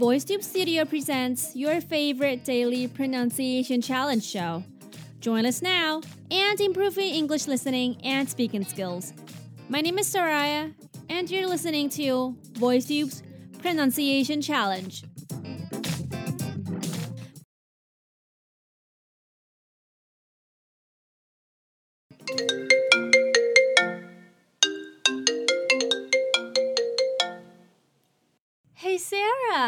[0.00, 4.64] VoiceTube Studio presents your favorite daily pronunciation challenge show.
[5.20, 9.12] Join us now and improve your English listening and speaking skills.
[9.68, 10.72] My name is Soraya,
[11.10, 13.22] and you're listening to VoiceTube's
[13.60, 15.04] Pronunciation Challenge.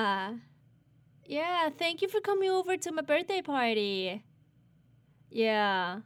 [0.00, 0.40] Sarah!
[1.26, 4.24] Yeah, thank you for coming over to my birthday party.
[5.30, 6.00] Yeah.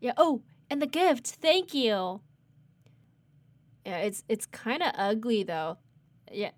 [0.00, 1.26] Yeah, oh, and the gift.
[1.26, 2.20] Thank you.
[3.84, 5.78] Yeah, it's it's kind of ugly though.
[6.30, 6.50] Yeah.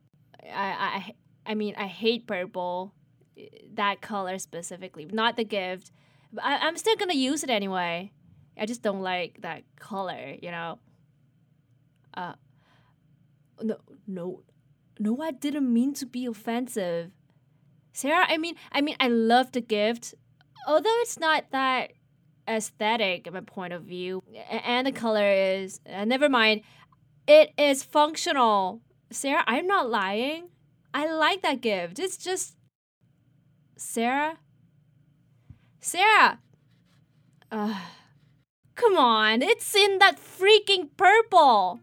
[0.42, 1.14] I
[1.46, 2.94] I I mean, I hate purple.
[3.74, 5.92] That color specifically, not the gift.
[6.32, 8.12] But I, I'm still gonna use it anyway.
[8.56, 10.78] I just don't like that color, you know.
[12.14, 12.32] Uh,
[13.62, 13.76] no,
[14.08, 14.42] no,
[14.98, 15.20] no.
[15.22, 17.10] I didn't mean to be offensive,
[17.92, 18.26] Sarah.
[18.28, 20.14] I mean, I mean, I love the gift,
[20.66, 21.92] although it's not that
[22.48, 25.80] aesthetic in my point of view, and the color is.
[25.90, 26.62] Uh, never mind.
[27.26, 29.44] It is functional, Sarah.
[29.46, 30.48] I'm not lying.
[30.94, 31.98] I like that gift.
[31.98, 32.56] It's just
[33.76, 34.38] Sarah.
[35.80, 36.40] Sarah.
[37.52, 37.80] Uh,
[38.74, 41.80] come on, it's in that freaking purple.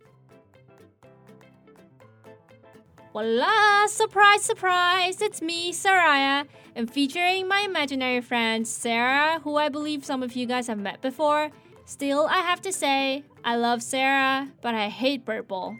[3.15, 3.87] Voila!
[3.87, 5.21] Surprise, surprise!
[5.21, 10.45] It's me, Soraya, and featuring my imaginary friend Sarah, who I believe some of you
[10.45, 11.49] guys have met before.
[11.85, 15.77] Still, I have to say, I love Sarah, but I hate purple.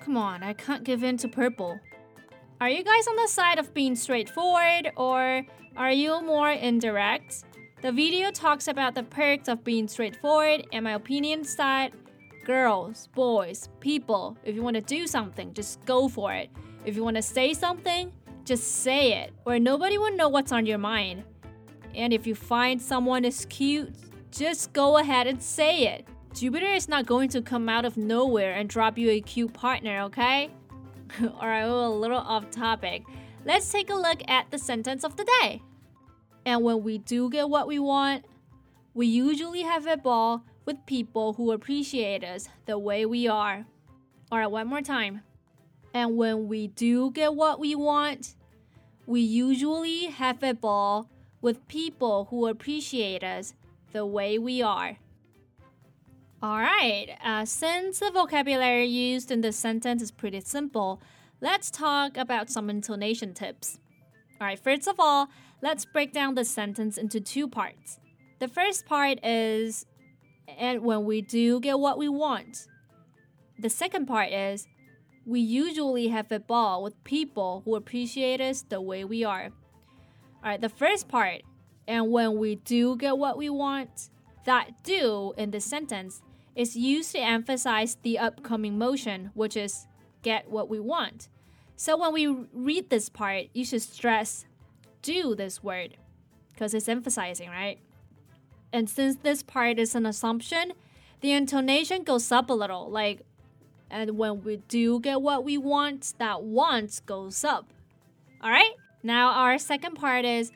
[0.00, 1.78] Come on, I can't give in to purple.
[2.62, 5.44] Are you guys on the side of being straightforward, or
[5.76, 7.44] are you more indirect?
[7.82, 11.92] The video talks about the perks of being straightforward, and my opinion that
[12.48, 16.48] girls, boys, people, if you want to do something, just go for it.
[16.86, 18.10] If you want to say something,
[18.46, 21.24] just say it, or nobody will know what's on your mind.
[21.94, 23.92] And if you find someone is cute,
[24.30, 26.08] just go ahead and say it.
[26.32, 30.00] Jupiter is not going to come out of nowhere and drop you a cute partner,
[30.04, 30.48] okay?
[31.22, 33.02] Alright, we're a little off topic.
[33.44, 35.60] Let's take a look at the sentence of the day.
[36.46, 38.24] And when we do get what we want,
[38.94, 43.64] we usually have a ball with people who appreciate us the way we are.
[44.30, 45.22] Alright, one more time.
[45.94, 48.34] And when we do get what we want,
[49.06, 51.08] we usually have a ball
[51.40, 53.54] with people who appreciate us
[53.92, 54.98] the way we are.
[56.42, 61.00] Alright, uh, since the vocabulary used in this sentence is pretty simple,
[61.40, 63.78] let's talk about some intonation tips.
[64.38, 65.28] Alright, first of all,
[65.62, 67.98] let's break down the sentence into two parts.
[68.38, 69.86] The first part is,
[70.58, 72.66] and when we do get what we want.
[73.58, 74.66] The second part is,
[75.24, 79.50] we usually have a ball with people who appreciate us the way we are.
[80.42, 81.42] Alright, the first part,
[81.86, 84.10] and when we do get what we want,
[84.44, 86.22] that do in this sentence
[86.56, 89.86] is used to emphasize the upcoming motion, which is
[90.22, 91.28] get what we want.
[91.76, 94.46] So when we read this part, you should stress
[95.02, 95.96] do this word
[96.52, 97.78] because it's emphasizing, right?
[98.72, 100.72] And since this part is an assumption,
[101.20, 103.22] the intonation goes up a little, like,
[103.90, 107.72] and when we do get what we want, that want goes up.
[108.42, 108.72] All right?
[109.02, 110.52] Now, our second part is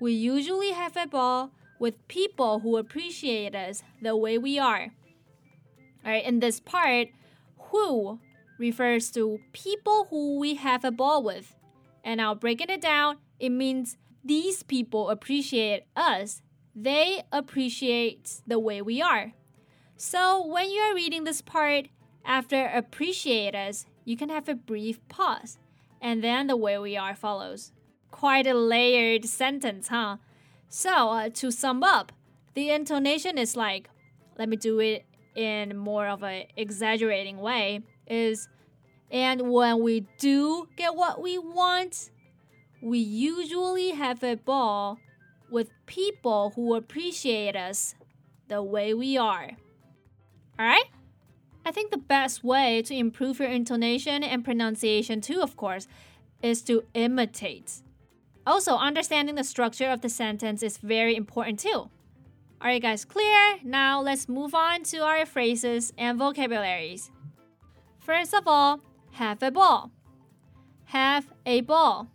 [0.00, 4.92] we usually have a ball with people who appreciate us the way we are.
[6.04, 7.08] All right, in this part,
[7.70, 8.20] who
[8.58, 11.54] refers to people who we have a ball with.
[12.04, 16.42] And now breaking it down, it means these people appreciate us.
[16.74, 19.32] They appreciate the way we are.
[19.96, 21.86] So when you are reading this part,
[22.24, 25.58] after appreciate us, you can have a brief pause.
[26.00, 27.72] And then the way we are follows.
[28.10, 30.16] Quite a layered sentence, huh?
[30.68, 32.12] So, uh, to sum up,
[32.54, 33.88] the intonation is like,
[34.38, 38.48] let me do it in more of an exaggerating way is
[39.10, 42.10] and when we do get what we want,
[42.82, 44.98] we usually have a ball
[45.54, 47.94] with people who appreciate us
[48.48, 49.52] the way we are.
[50.58, 50.90] Alright?
[51.64, 55.86] I think the best way to improve your intonation and pronunciation, too, of course,
[56.42, 57.82] is to imitate.
[58.46, 61.88] Also, understanding the structure of the sentence is very important, too.
[62.60, 63.58] Alright, guys clear?
[63.62, 67.10] Now let's move on to our phrases and vocabularies.
[67.98, 68.80] First of all,
[69.12, 69.90] have a ball.
[70.86, 72.08] Have a ball.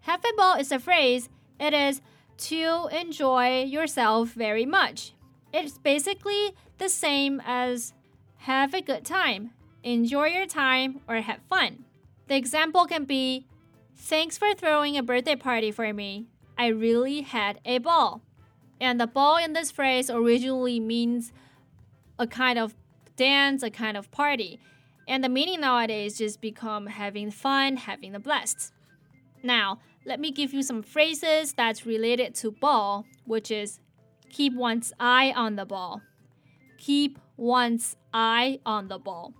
[0.00, 1.28] Have a ball is a phrase.
[1.60, 2.00] It is
[2.40, 5.12] to enjoy yourself very much.
[5.52, 7.92] It's basically the same as
[8.38, 9.50] have a good time,
[9.82, 11.84] enjoy your time, or have fun.
[12.28, 13.46] The example can be
[14.02, 16.26] Thanks for throwing a birthday party for me.
[16.56, 18.22] I really had a ball.
[18.80, 21.32] And the ball in this phrase originally means
[22.18, 22.74] a kind of
[23.16, 24.58] dance, a kind of party.
[25.06, 28.72] And the meaning nowadays just become having fun, having the blast.
[29.42, 33.80] Now, let me give you some phrases that's related to ball, which is
[34.28, 36.02] keep one's eye on the ball.
[36.78, 39.34] Keep one's eye on the ball.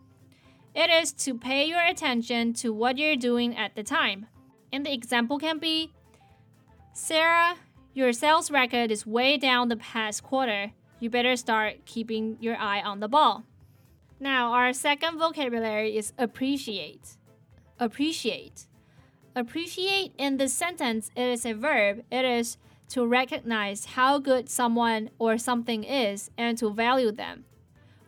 [0.75, 4.26] It is to pay your attention to what you're doing at the time.
[4.73, 5.93] And the example can be
[6.93, 7.56] Sarah,
[7.94, 10.73] your sales record is way down the past quarter.
[11.00, 13.44] You better start keeping your eye on the ball.
[14.20, 17.17] Now, our second vocabulary is appreciate.
[17.79, 18.67] Appreciate.
[19.36, 22.02] Appreciate in this sentence, it is a verb.
[22.10, 27.44] It is to recognize how good someone or something is and to value them,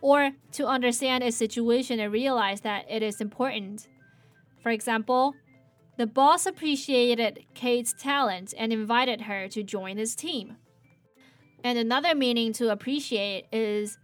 [0.01, 3.87] or to understand a situation and realize that it is important.
[4.61, 5.33] For example,
[5.97, 10.57] the boss appreciated Kate's talent and invited her to join his team.
[11.63, 13.97] And another meaning to appreciate is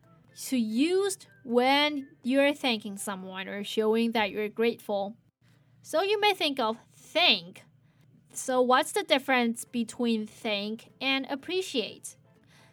[0.48, 5.18] to use when you're thanking someone or showing that you're grateful.
[5.82, 6.78] So you may think of
[7.14, 7.64] thank.
[8.34, 12.16] So, what's the difference between think and appreciate?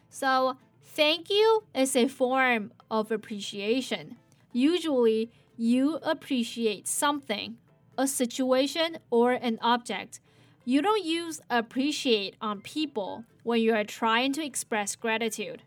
[0.09, 4.17] So, thank you is a form of appreciation.
[4.53, 7.57] Usually, you appreciate something
[7.97, 10.19] a situation, or an object.
[10.65, 15.63] You don't use appreciate on people when you are trying to express gratitude.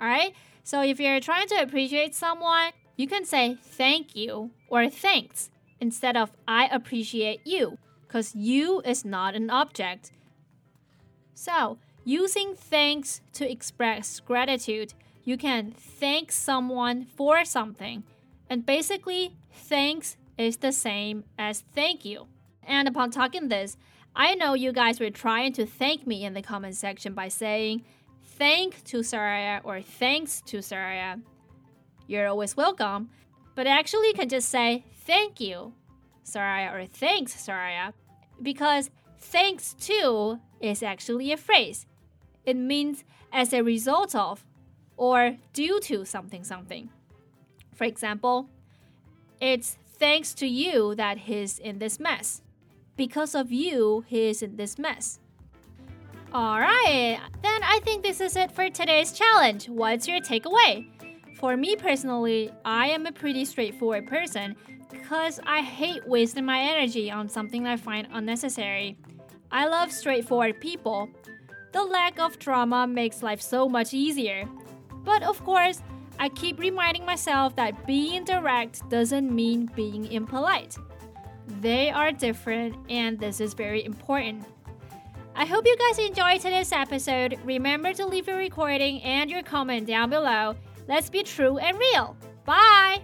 [0.00, 0.34] Alright?
[0.64, 5.50] So if you're trying to appreciate someone, you can say thank you or thanks
[5.80, 10.10] instead of I appreciate you, because you is not an object.
[11.34, 14.94] So, using thanks to express gratitude,
[15.24, 18.02] you can thank someone for something.
[18.48, 22.26] And basically, thanks is the same as thank you.
[22.62, 23.76] And upon talking this,
[24.16, 27.84] I know you guys were trying to thank me in the comment section by saying
[28.24, 31.20] thank to Soraya or thanks to Soraya.
[32.06, 33.10] You're always welcome,
[33.54, 35.74] but actually you can just say thank you,
[36.24, 37.92] Soraya, or thanks, Soraya,
[38.42, 41.86] because thanks to is actually a phrase.
[42.44, 44.44] It means as a result of
[44.96, 46.90] or due to something something.
[47.74, 48.48] For example,
[49.40, 52.42] it's thanks to you that he's in this mess.
[52.96, 55.20] Because of you, he is in this mess.
[56.34, 59.68] Alright, then I think this is it for today's challenge.
[59.68, 60.86] What's your takeaway?
[61.38, 64.56] For me personally, I am a pretty straightforward person
[64.90, 68.98] because I hate wasting my energy on something I find unnecessary.
[69.52, 71.08] I love straightforward people.
[71.70, 74.48] The lack of drama makes life so much easier.
[75.04, 75.80] But of course,
[76.18, 80.76] I keep reminding myself that being direct doesn't mean being impolite.
[81.60, 84.44] They are different, and this is very important.
[85.36, 87.38] I hope you guys enjoyed today's episode.
[87.44, 90.56] Remember to leave your recording and your comment down below.
[90.88, 92.16] Let's be true and real.
[92.46, 93.02] Bye!